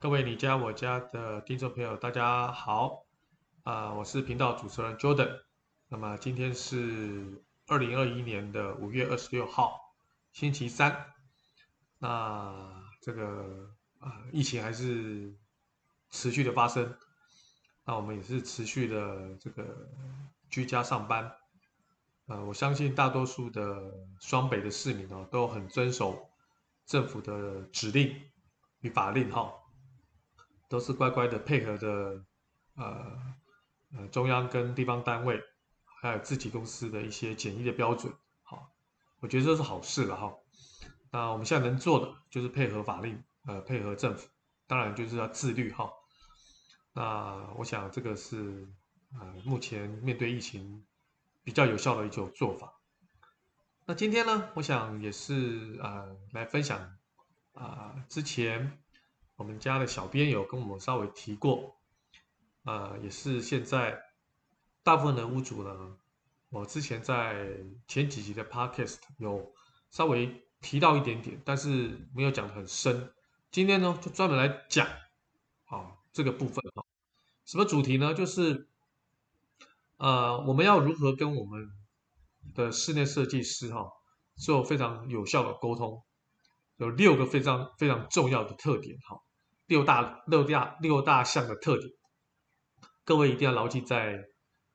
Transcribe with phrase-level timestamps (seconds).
[0.00, 3.04] 各位你家我家的听众朋友，大家好，
[3.64, 5.40] 啊、我是频道主持人 Jordan。
[5.88, 9.76] 那么今天是二零二一年的五月二十六号，
[10.30, 11.12] 星期三。
[11.98, 15.34] 那这个啊、疫情还是
[16.10, 16.96] 持续的发生，
[17.84, 19.90] 那我们也是持续的这个
[20.48, 21.28] 居家上班。
[22.26, 26.30] 呃，我相信大多数的双北的市民哦，都很遵守
[26.86, 28.14] 政府的指令
[28.78, 29.52] 与法令哈。
[30.68, 32.22] 都是乖乖的配合的，
[32.76, 33.18] 呃
[33.96, 35.42] 呃，中央跟地方单位，
[36.02, 38.70] 还有自己公司的一些简易的标准，好，
[39.20, 40.36] 我觉得这是好事了哈。
[41.10, 44.28] 那我们现在能做的就是配合法令，呃，配合政府，
[44.66, 45.90] 当然就是要自律哈。
[46.92, 48.68] 那我想这个是
[49.18, 50.84] 呃目前面对疫情
[51.42, 52.74] 比较有效的一种做法。
[53.86, 56.78] 那今天呢，我想也是呃来分享
[57.54, 58.78] 啊、呃、之前。
[59.38, 61.76] 我们家的小编有跟我们稍微提过，
[62.64, 64.02] 啊、呃，也是现在
[64.82, 65.96] 大部分的屋主呢，
[66.48, 67.48] 我之前在
[67.86, 69.54] 前几集的 podcast 有
[69.92, 73.12] 稍微提到一点点，但是没有讲得很深。
[73.52, 74.84] 今天呢，就专门来讲，
[75.66, 76.84] 啊，这个部分哈，
[77.44, 78.14] 什么主题呢？
[78.14, 78.68] 就是，
[79.98, 81.70] 呃，我们要如何跟我们
[82.56, 83.92] 的室内设计师哈
[84.34, 86.02] 做非常有效的沟通，
[86.76, 89.22] 有六个非常非常重要的特点哈。
[89.68, 91.92] 六大六大六大项的特点，
[93.04, 94.24] 各位一定要牢记在、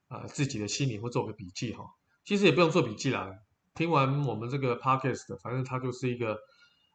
[0.08, 1.84] 呃、自己的心里或做个笔记哈。
[2.24, 3.30] 其实也不用做笔记啦，
[3.74, 6.38] 听完我们这个 podcast，反正它就是一个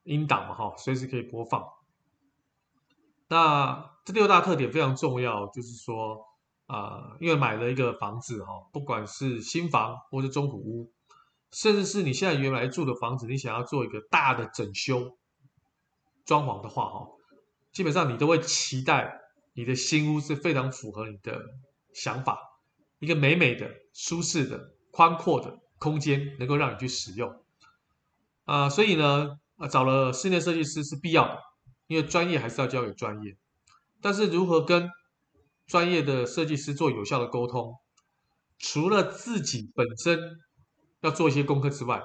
[0.05, 1.63] 音档嘛哈，随时可以播放。
[3.29, 6.25] 那这六大特点非常重要，就是说
[6.67, 10.93] 啊、因为买了一个房子哈，不管是新房或是中古屋，
[11.51, 15.19] 甚至是你现在原来住的房子，你想要做一个大的整修
[16.25, 17.09] 装潢的话哈。
[17.79, 19.21] 基本上你都会期待
[19.55, 21.41] 你的新屋是非常符合你的
[21.95, 22.37] 想法，
[22.99, 27.33] 一个美美的、舒适的、宽阔的空间，能够让你去使用。
[28.47, 29.39] 啊、所以呢，
[29.71, 31.39] 找了室内设计师是必要的，
[31.87, 33.37] 因为专业还是要交给专业。
[34.01, 34.91] 但是如何跟
[35.69, 37.77] 专业的设计师做有效的沟通，
[38.59, 40.19] 除了自己本身
[41.03, 42.03] 要做一些功课之外，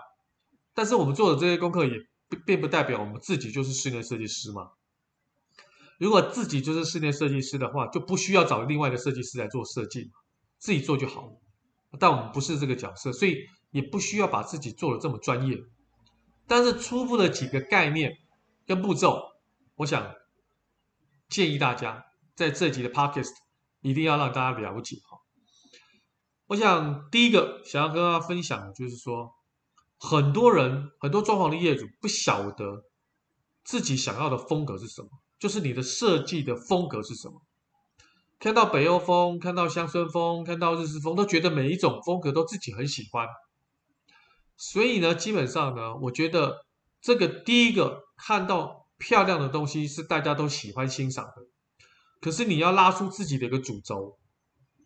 [0.76, 1.98] 但是我们做的这些功课也
[2.46, 4.70] 并不代表我们自己就是室内设计师嘛。
[6.04, 10.12] 如果自己就是室内设计师的话，就不需要找另外的设计师来做设计，
[10.58, 11.42] 自己做就好了。
[11.98, 13.38] 但我们不是这个角色，所以
[13.72, 15.58] 也不需要把自己做的这么专业。
[16.46, 18.12] 但是初步的几个概念
[18.68, 19.18] 跟步骤，
[19.76, 20.14] 我想
[21.30, 22.04] 建议大家
[22.36, 23.32] 在这集的 podcast
[23.80, 25.18] 一定要让大家了解哈。
[26.48, 29.32] 我想第一个想要跟大家分享的就是说，
[29.98, 32.84] 很多人很多装潢的业主不晓得
[33.64, 35.08] 自己想要的风格是什么。
[35.44, 37.42] 就是你的设计的风格是什么？
[38.40, 43.28] 看到北欧风，看到乡村风，看到日式风，都觉得每一种风格都自己很喜欢。
[44.56, 46.66] 所以呢，基本上呢，我觉得
[47.02, 51.34] 这个第一个看到漂亮的东西是大家都喜欢欣赏的。
[52.22, 54.18] 可是你要拉出自己的一个主轴，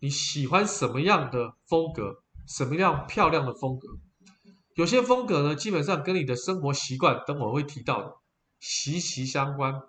[0.00, 2.24] 你喜欢什么样的风格？
[2.48, 3.86] 什么样漂亮的风格？
[4.74, 8.16] 有些风格呢，基本上跟你的生活习惯，等我会提到的，
[8.58, 9.80] 息息相关。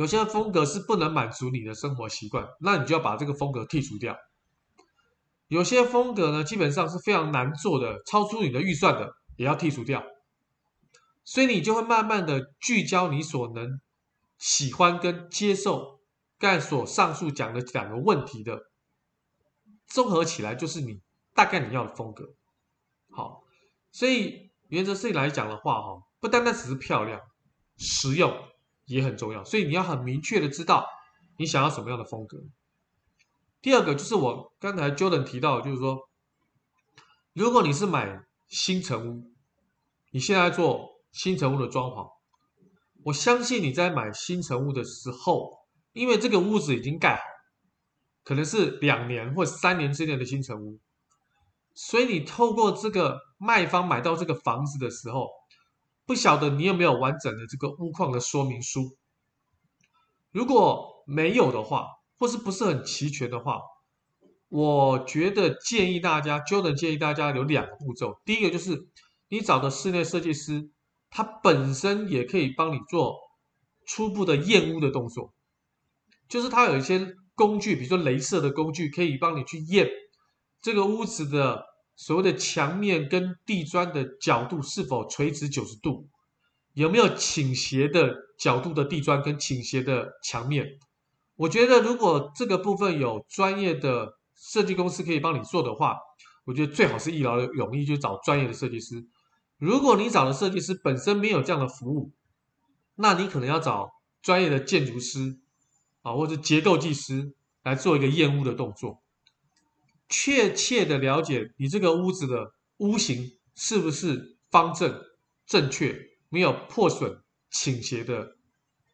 [0.00, 4.16] 有些风格是不能满足你的生活习惯，那你就要把这个风格剔除掉。
[5.48, 10.02] 有些风格呢，基本上是非常难做的，超出你的预算的，也要剔除掉。
[11.22, 13.78] 所以你就会慢慢的聚焦你所能
[14.38, 16.00] 喜欢跟接受，
[16.38, 18.58] 刚才所上述讲的两个问题的
[19.86, 21.02] 综合起来，就是你
[21.34, 22.24] 大概你要的风格。
[23.10, 23.44] 好，
[23.92, 27.20] 所以原则性来讲的话，哈，不单单只是漂亮、
[27.76, 28.34] 实用。
[28.90, 30.84] 也很重要，所以你要很明确的知道
[31.38, 32.38] 你想要什么样的风格。
[33.62, 35.96] 第二个就是我刚才 Jordan 提到，就是说，
[37.32, 39.30] 如果你是买新成屋，
[40.10, 42.10] 你现在做新成屋的装潢，
[43.04, 45.52] 我相信你在买新成屋的时候，
[45.92, 47.22] 因为这个屋子已经盖好，
[48.24, 50.80] 可能是两年或三年之内的新成屋，
[51.74, 55.28] 所以你透过这个卖方买到这个房子的时候。
[56.10, 58.96] 不晓得你有没有完整的这个屋况的说明书？
[60.32, 61.86] 如果没有的话，
[62.18, 63.60] 或是不是很齐全的话，
[64.48, 68.20] 我觉得建议大家，就能建议大家有两个步骤。
[68.24, 68.88] 第一个就是
[69.28, 70.70] 你找的室内设计师，
[71.10, 73.16] 他本身也可以帮你做
[73.86, 75.32] 初步的验屋的动作，
[76.28, 79.88] 就是他有一些工具，比如说镭射的工具，可以帮你去验
[80.60, 81.69] 这个屋子的。
[82.00, 86.08] 所谓的墙面跟地砖的角度是否垂直九十度，
[86.72, 90.78] 有没有倾斜的角度的地砖跟倾斜的墙面？
[91.36, 95.98] 我觉得如果这个部分有专业的设计公司可以帮你做的话，
[96.46, 99.06] 我觉得最好是一劳永逸，就找专业的设计师。
[99.58, 102.12] 如果你找的设计师本身没有这样的服务，
[102.94, 103.92] 那你可能要找
[104.22, 105.38] 专业的建筑师
[106.00, 109.02] 啊，或者结构技师来做一个验屋的动作，
[110.10, 115.02] 确切的了解你这个屋子的屋型是不是方正
[115.46, 116.10] 正确。
[116.32, 118.36] 没有破损、倾斜的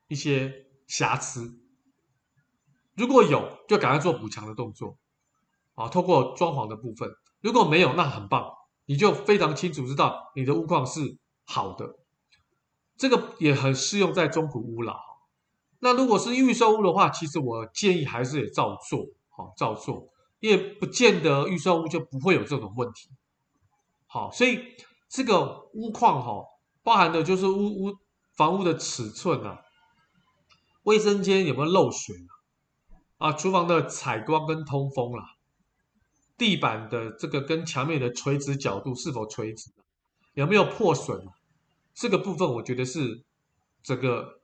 [0.08, 1.60] 一些瑕疵，
[2.94, 4.96] 如果有，就赶快做补强的动作，
[5.74, 7.10] 啊，透过装潢的部分；
[7.42, 8.50] 如果没有，那很棒，
[8.86, 11.98] 你就非常清楚知道你的屋况是好的。
[12.96, 14.96] 这个也很适用在中古屋了。
[15.80, 20.08] 那如果是预售屋的话，其实我建议还是得照做，好，照做，
[20.40, 23.08] 因为不见得预售屋就不会有这种问题。
[24.06, 24.74] 好，所以
[25.08, 26.44] 这个屋况哈。
[26.82, 27.96] 包含的就是屋屋
[28.36, 29.60] 房屋的尺寸啊，
[30.84, 32.14] 卫生间有没有漏水
[33.18, 33.32] 啊？
[33.32, 35.28] 厨房的采光跟通风啦、啊，
[36.38, 39.72] 地板的这个跟墙面的垂直角度是否垂直，
[40.34, 41.26] 有没有破损？
[41.92, 43.24] 这个部分我觉得是
[43.82, 44.40] 这个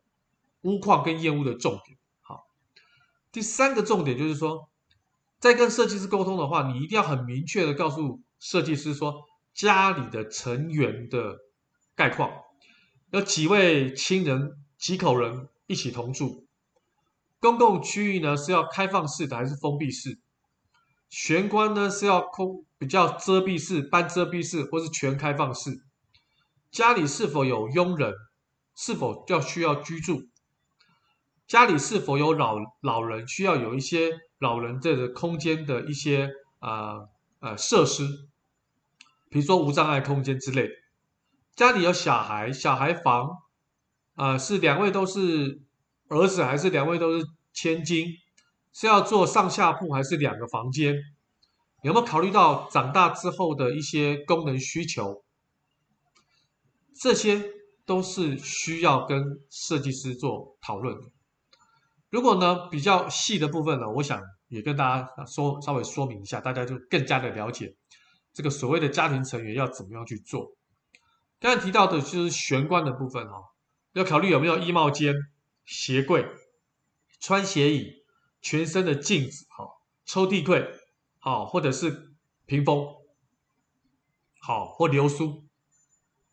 [0.63, 1.97] 屋况跟验屋的重点。
[2.23, 2.49] 好，
[3.31, 4.69] 第三个重点就是说，
[5.43, 11.37] 在跟设计师沟通的话，你一定要很明确的告诉设计师说，家里的成员的。
[11.95, 12.31] 概况，
[13.11, 16.47] 有几位亲人、几口人一起同住？
[17.39, 20.19] 公共区域呢是要开放式的还是封闭式？
[21.11, 25.83] 玄关呢是要空比较遮蔽式、半遮蔽式，或是全开放式？
[26.71, 28.15] 家里是否有佣人？
[28.75, 30.23] 是否要需要居住？
[31.47, 36.31] 家里是否有老老人需要有一些老人这个空间的一些
[36.61, 37.01] 啊
[37.41, 38.07] 呃设施，
[39.29, 40.69] 比如说无障碍空间之类。
[41.55, 43.29] 家里有小孩，小孩房，
[44.15, 45.61] 啊、呃，是两位都是
[46.09, 48.07] 儿子，还是两位都是千金？
[48.73, 50.97] 是要做上下铺，还是两个房间？
[51.83, 55.23] 有没有考虑到长大之后的一些功能需求？
[56.99, 57.43] 这些
[57.85, 61.09] 都是需要跟设计师做讨论的。
[62.13, 67.75] 如果呢比较细的部分呢，我想也跟大家说稍微说明一下，大家就更加的了解
[68.35, 70.55] 这个所谓的家庭成员要怎么样去做。
[71.41, 73.55] 刚才提到的就是玄关的部分哈，
[73.95, 75.15] 要考虑有没有衣帽间、
[75.65, 76.29] 鞋柜、
[77.19, 78.05] 穿鞋椅、
[78.43, 79.67] 全身的镜子哈、
[80.05, 80.71] 抽屉柜
[81.19, 82.13] 好，或者是
[82.45, 82.87] 屏风
[84.39, 85.47] 好，或流苏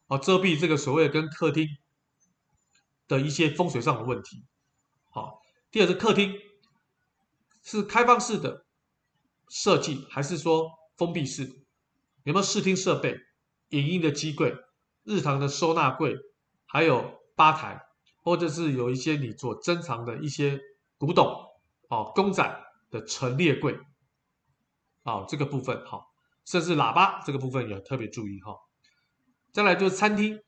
[0.07, 1.65] 好，遮蔽这个所谓跟客厅
[3.07, 4.43] 的一些风水上的问题
[5.09, 5.39] 好。
[5.71, 6.33] 第二是客厅
[7.63, 8.65] 是开放式的
[9.49, 10.67] 设计还是说
[10.97, 11.43] 封闭式？
[12.23, 13.17] 有没有视听设备、
[13.69, 14.55] 影音的机柜？
[15.03, 16.15] 日常的收纳柜，
[16.65, 17.81] 还有吧台，
[18.23, 20.59] 或者是有一些你所珍藏的一些
[20.97, 21.25] 古董
[21.89, 23.77] 哦，公仔的陈列柜，
[25.03, 26.11] 哦，这个部分好，
[26.45, 28.55] 甚至喇叭这个部分也特别注意哈。
[29.51, 30.39] 再来就是餐厅，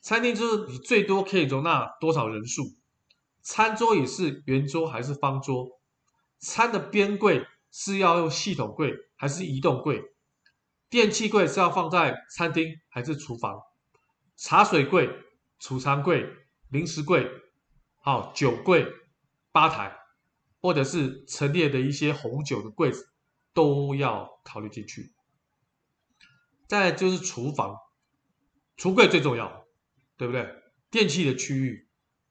[0.00, 2.64] 餐厅就是你最多可以容纳多少人数？
[3.42, 5.80] 餐桌也是圆桌还是方桌？
[6.38, 10.02] 餐的边柜是要用系统柜还是移动柜？
[10.88, 13.60] 电器柜是要放在餐厅还是厨房？
[14.36, 15.08] 茶水柜、
[15.58, 16.26] 储藏柜、
[16.70, 17.30] 零食柜，
[17.98, 18.86] 好，酒柜、
[19.52, 19.96] 吧台，
[20.60, 23.06] 或者是陈列的一些红酒的柜子，
[23.52, 25.12] 都要考虑进去。
[26.66, 27.76] 再就是厨房，
[28.76, 29.66] 橱柜最重要，
[30.16, 30.48] 对不对？
[30.90, 31.88] 电器的区域，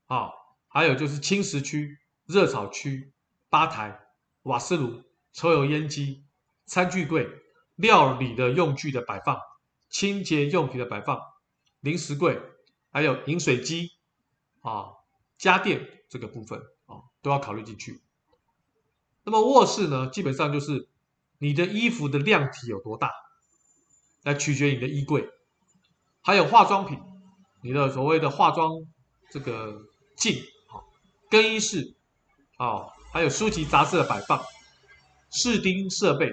[0.08, 0.32] 啊，
[0.70, 3.12] 还有就是清食区、热炒区、
[3.50, 4.00] 吧台、
[4.44, 6.24] 瓦斯炉、抽油烟机、
[6.66, 7.28] 餐具柜、
[7.76, 9.40] 料理的用具的摆放、
[9.90, 11.20] 清洁用品的摆放。
[11.82, 12.42] 零食柜，
[12.92, 13.92] 还有饮水机，
[14.62, 14.92] 啊，
[15.38, 18.02] 家电这个部分啊，都要考虑进去。
[19.24, 20.90] 那么卧室呢，基本上就是
[21.38, 23.12] 你的衣服的量体有多大，
[24.24, 25.30] 来取决你的衣柜。
[26.22, 27.00] 还有化妆品，
[27.62, 28.86] 你的所谓的化妆
[29.32, 30.36] 这个镜，
[31.30, 31.96] 更衣室，
[32.58, 34.44] 啊，还有书籍杂志的摆放，
[35.32, 36.32] 视听设备，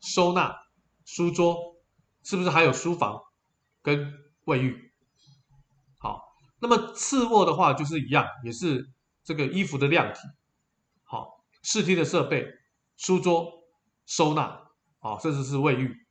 [0.00, 0.56] 收纳，
[1.04, 1.76] 书桌，
[2.22, 3.22] 是不是还有书房
[3.82, 4.24] 跟？
[4.46, 4.92] 卫浴，
[5.98, 6.22] 好，
[6.60, 8.88] 那么次卧的话就是一样，也是
[9.24, 10.20] 这个衣服的量体，
[11.02, 12.46] 好，视听的设备，
[12.96, 13.64] 书桌，
[14.06, 14.70] 收纳，
[15.00, 16.06] 好，甚至是卫浴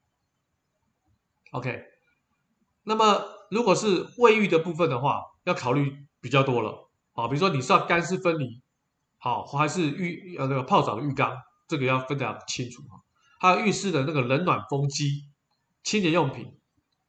[1.52, 1.82] ，OK。
[2.84, 6.85] 那么如果是卫浴的部分的话，要考虑比较多了，
[7.16, 8.62] 好，比如说你是要干湿分离，
[9.18, 11.34] 好，还是浴呃那个泡澡的浴缸，
[11.66, 13.02] 这个要分得清楚哈。
[13.40, 15.30] 还有浴室的那个冷暖风机，
[15.82, 16.60] 清洁用品。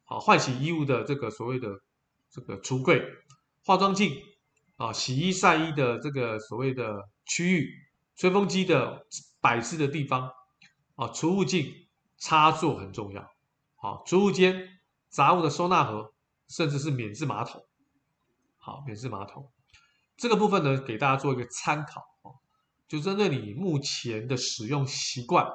[0.04, 1.68] 好，换洗衣物的这个所谓的
[2.30, 3.02] 这个橱柜、
[3.64, 4.16] 化妆镜
[4.76, 7.68] 啊、洗衣晒衣的这个所谓的区域、
[8.14, 9.04] 吹风机的
[9.40, 10.30] 摆置的地方
[10.94, 13.28] 啊、储物镜、插座很重要。
[13.74, 14.68] 好，储物间、
[15.08, 16.12] 杂物的收纳盒，
[16.48, 17.66] 甚至是免治马桶。
[18.56, 19.50] 好，免治马桶
[20.16, 22.32] 这个部分呢，给大家做一个参考啊，
[22.88, 25.46] 就针对你目前的使用习惯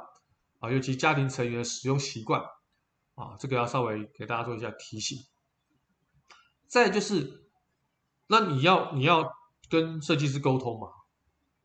[0.59, 2.41] 啊，尤其家庭成员的使用习惯
[3.15, 5.17] 啊，这个要稍微给大家做一下提醒。
[6.67, 7.49] 再就是，
[8.27, 9.31] 那你要你要
[9.69, 10.87] 跟设计师沟通嘛？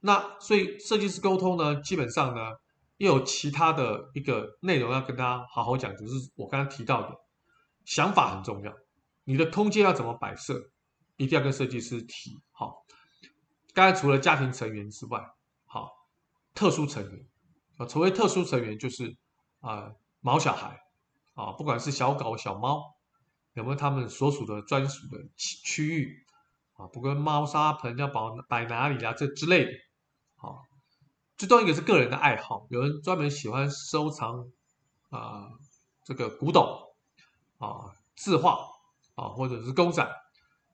[0.00, 2.40] 那所以设计师沟通呢，基本上呢，
[2.96, 7.14] 又有其他的一个内容要跟大家好好讲，就是我刚刚提到的，
[7.84, 8.72] 想法很重要。
[9.24, 10.70] 你的空间要怎么摆设，
[11.16, 12.40] 一定要跟设计师提。
[12.52, 12.84] 好，
[13.74, 15.20] 刚才除了家庭成员之外，
[15.64, 15.90] 好，
[16.54, 17.26] 特殊成员
[17.76, 19.16] 啊，所谓特殊成员就是
[19.60, 20.80] 啊，毛小孩
[21.34, 22.94] 啊，不管是小狗小猫。
[23.54, 26.26] 有没有他们所属的专属的区域
[26.74, 26.86] 啊？
[26.88, 29.70] 不管猫砂盆要摆摆哪里啊，这之类的。
[30.36, 30.62] 好，
[31.38, 34.52] 最重要一个是个人的爱好，有人专门喜欢收藏
[35.08, 35.48] 啊，
[36.04, 36.68] 这个古董
[37.56, 38.58] 啊、字画
[39.14, 40.06] 啊，或者是公仔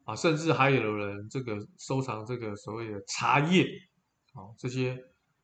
[0.04, 3.64] 啊，甚至还有人这个收藏这个所谓的茶叶
[4.34, 4.98] 啊，这些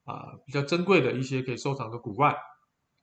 [0.05, 2.33] 啊比较珍贵的一些可以收藏的古玩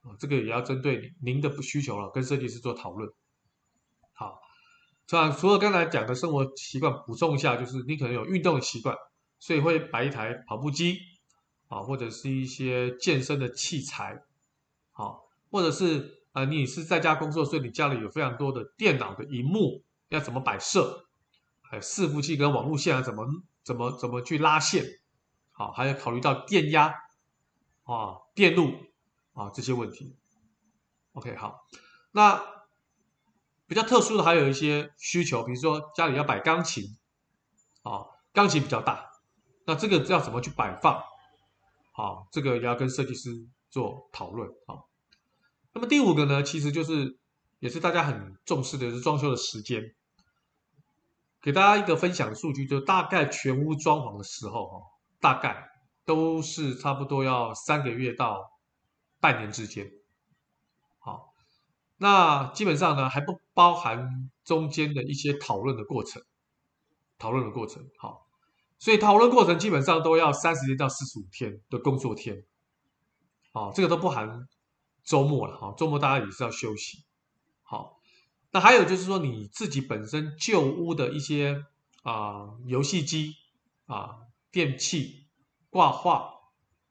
[0.01, 3.09] 啊，这个也要针对您的需求了，跟设计师做讨论。
[4.13, 4.39] 好，
[5.07, 8.95] 这样除了刚才讲的生活习惯，补充一下，就是你可能有运动的习惯，
[9.39, 10.97] 所以会摆一台跑步机，
[11.67, 14.21] 啊，或者是一些健身的器材，
[14.91, 21.04] 好，或者是呃，你是在家工作，所以你家里有非常多的电脑的荧幕，要怎么摆设？
[21.69, 23.25] 还有伺服器跟网络线啊怎么
[23.63, 24.85] 怎么怎么去拉线？
[25.51, 26.93] 好，还要考虑到电压
[27.83, 28.73] 啊、电路
[29.33, 30.15] 啊这些问题。
[31.13, 31.65] OK，好，
[32.11, 32.55] 那。
[33.67, 36.83] 比较特殊的还有一些需求，比如说家里要摆钢琴，
[37.81, 39.09] 啊，钢琴比较大，
[39.65, 40.93] 那这个要怎么去摆放？
[41.93, 43.31] 啊，这个也要跟设计师
[43.71, 44.85] 做讨论啊。
[45.73, 47.17] 那么第五个呢，其实就是
[47.57, 49.95] 也是大家很重视的，是装修的时间。
[51.45, 54.81] 给大家一个分享数据，就大概全屋装潢的时候，哈，
[55.19, 55.69] 大概
[56.03, 58.49] 都是差不多要三个月到
[59.19, 59.87] 半年之间。
[60.97, 61.35] 好
[61.97, 66.23] 那基本上呢，还不包含中间的一些讨论的过程，
[67.19, 68.25] 讨论的过程，好，
[68.79, 72.43] 所以讨论过程基本上都要三十天到四十五天的工作天，
[73.53, 74.47] 好，这个都不含
[75.03, 77.04] 周末了，哈，周末大家也是要休息，
[78.55, 81.61] 那还有就是说你自己本身旧屋的一些
[82.03, 83.33] 啊游戏机
[83.85, 84.15] 啊
[84.49, 85.27] 电器
[85.69, 86.29] 挂画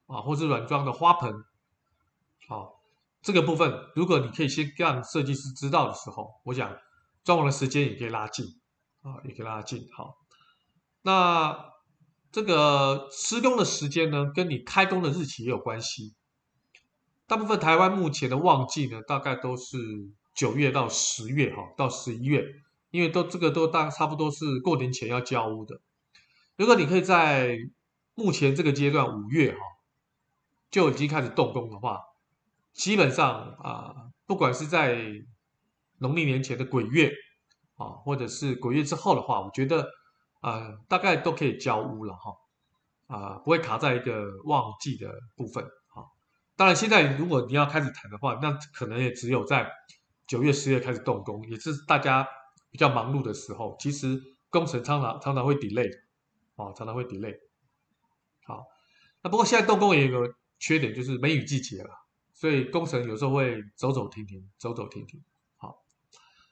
[0.05, 1.33] 啊或者软装的花盆，
[2.47, 2.75] 好。
[3.23, 6.77] 这个部分，如果你可以先让设计师知道的时候，我想
[7.23, 8.45] 装潢的时间也可以拉近
[9.01, 9.87] 啊，也可以拉近。
[9.97, 10.13] 好，
[11.01, 11.57] 那
[12.31, 16.13] 这个施工的时间呢，跟你开工的日期也有关系。
[17.25, 19.75] 大部分台湾目前的旺季呢，大概都是
[20.35, 22.43] 九月到十月哈，到十一月，
[22.91, 25.79] 因为都这个都大差不多是过年前要交屋的。
[26.57, 27.57] 如果你可以在
[28.13, 29.59] 目前这个阶段五月哈，
[30.69, 32.01] 就已经开始动工的话。
[32.73, 34.99] 基本上啊，不管是在
[35.99, 37.09] 农历年前的鬼月
[37.77, 39.87] 啊，或者是鬼月之后的话，我觉得
[40.41, 42.35] 啊，大概都可以交屋了哈，
[43.07, 46.05] 啊，不会卡在一个旺季的部分哈。
[46.57, 49.71] 当然，现在如果你要开始谈的话，那可能也只有在
[50.27, 52.27] 九月、十月开始动工，也是大家
[52.71, 53.75] 比较忙碌的时候。
[53.79, 55.89] 其实工程常常常常会 delay，
[56.55, 57.35] 啊，常常会 delay。
[58.45, 58.63] 好，
[59.21, 61.89] 那不过现在动工也有个缺点，就是梅雨季节了。
[62.33, 65.23] 所以工程有时候会走走停停，走走停停。
[65.55, 65.83] 好，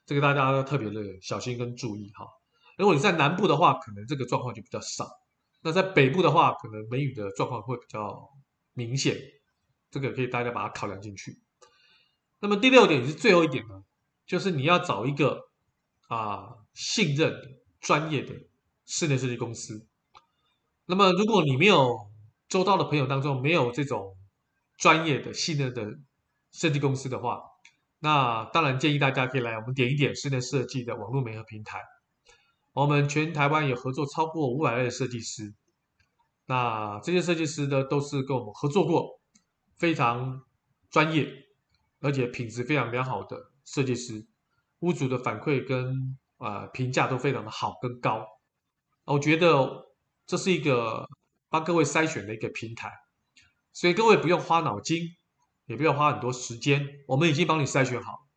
[0.06, 2.26] 这个大家要特别的小心跟注意哈。
[2.78, 5.06] 如果你在南部的话，可能这个状况就比较少；
[5.62, 8.30] 那在北部的话，可能梅雨的状况会比较
[8.74, 9.18] 明显。
[9.92, 11.43] 这个可以大家把它考量进去。
[12.44, 13.82] 那么第六点也是最后一点呢，
[14.28, 15.40] 就是你要找一个
[16.10, 17.34] 啊信任
[17.80, 18.36] 专业的
[18.86, 19.88] 室内设计公司。
[20.86, 22.12] 那么如果你没有
[22.50, 24.16] 周到的朋友当中没有这种。
[24.76, 25.86] 专业的、信任的
[26.52, 27.40] 设计公司的话，
[28.00, 31.80] 那当然建议大家可以来我们点一点室内设计的网络媒合平台。
[32.74, 35.54] 我们全台湾有合作超过五百位设计师，
[36.48, 39.22] 那这些设计师呢，都是跟我们合作过，
[39.78, 40.42] 非常
[40.90, 41.32] 专业，
[42.04, 44.28] 而且品质非常良好的设计师，
[44.80, 48.28] 屋主的反馈跟、呃、评价都非常的好跟高。
[49.06, 49.86] 我觉得
[50.28, 51.08] 这是一个
[51.50, 52.92] 帮各位筛选的一个平台。
[53.72, 55.08] 所以各位不用花脑筋，
[55.66, 58.28] 也不要花很多时间，我们已经帮你筛选好。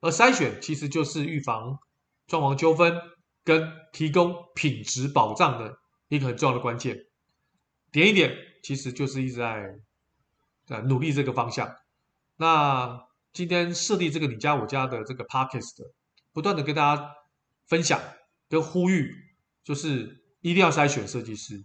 [0.00, 1.78] 而筛选其实就是预防
[2.26, 3.00] 装潢纠纷
[3.42, 7.06] 跟提供品质保障的一个很重要的关键。
[7.90, 9.74] 点一点，其实就是一直在
[10.66, 11.74] 在努力这个方向。
[12.36, 15.74] 那今天设立这个你家我家的这个 Podcast，
[16.32, 17.14] 不断的跟大家
[17.66, 18.00] 分享
[18.48, 19.14] 跟呼吁，
[19.64, 21.64] 就是一定要筛选设计师，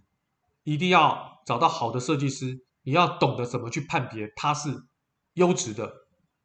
[0.64, 4.84] 一定要找到好的设计师，你要懂得怎么去判别他是
[5.34, 5.92] 优质的、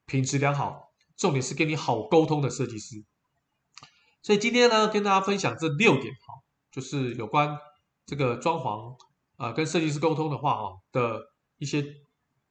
[0.05, 3.03] 品质良好，重点是跟你好沟通的设计师。
[4.21, 7.57] 所以今天呢，跟大家分享这六点哈，就是有关
[8.05, 8.93] 这个装潢
[9.37, 11.21] 啊、呃，跟设计师沟通的话哈的
[11.57, 11.81] 一些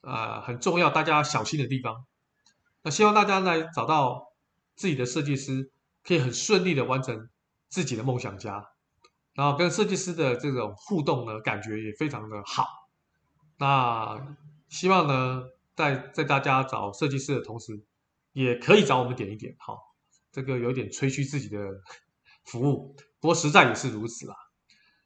[0.07, 2.07] 啊、呃、很重要，大家小心的地方。
[2.83, 4.33] 那希望大家来找到
[4.77, 5.71] 自己的设计师，
[6.05, 7.29] 可以很顺利的完成
[7.69, 8.71] 自己的梦想家，
[9.35, 12.67] 然后跟设计师的这种互动呢，感觉也非常的好。
[13.59, 14.37] 那
[14.69, 15.43] 希望呢，
[15.75, 17.85] 在在大家找设计师的同时，
[18.33, 19.75] 也可以找我们点一点哈。
[20.31, 21.59] 这个有点吹嘘自己的
[22.45, 24.35] 服务，不过实在也是如此啦。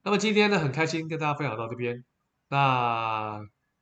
[0.02, 2.04] 那么今天呢，很开心跟大家分享到这边。
[2.48, 3.40] 那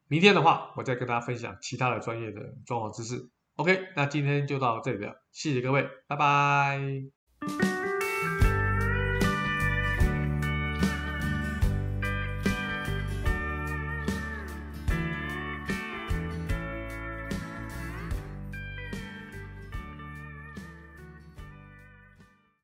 [0.08, 3.28] 明天的话，我再跟大家分享其他的专业的装潢知识。
[3.56, 7.77] OK，那今天就到这里了，谢谢各位，拜拜。